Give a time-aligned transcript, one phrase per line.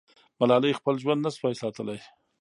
[0.39, 1.99] ملالۍ خپل ژوند نه سوای ساتلی.